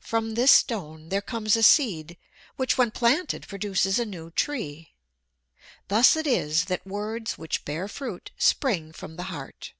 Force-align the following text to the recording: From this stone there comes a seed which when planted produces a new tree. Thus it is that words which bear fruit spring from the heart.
From 0.00 0.34
this 0.34 0.50
stone 0.50 1.10
there 1.10 1.22
comes 1.22 1.54
a 1.54 1.62
seed 1.62 2.16
which 2.56 2.76
when 2.76 2.90
planted 2.90 3.46
produces 3.46 4.00
a 4.00 4.04
new 4.04 4.32
tree. 4.32 4.94
Thus 5.86 6.16
it 6.16 6.26
is 6.26 6.64
that 6.64 6.84
words 6.84 7.38
which 7.38 7.64
bear 7.64 7.86
fruit 7.86 8.32
spring 8.36 8.90
from 8.90 9.14
the 9.14 9.22
heart. 9.30 9.74